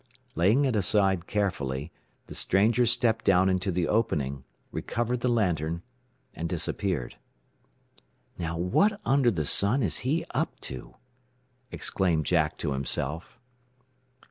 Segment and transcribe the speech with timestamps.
[0.33, 1.91] Laying it aside carefully,
[2.25, 5.83] the stranger stepped down into the opening, recovered the lantern,
[6.33, 7.17] and disappeared.
[8.35, 10.95] "Now what under the sun is he up to?"
[11.69, 13.39] exclaimed Jack to himself.